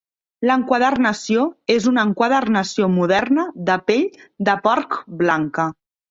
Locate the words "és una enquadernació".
1.73-2.87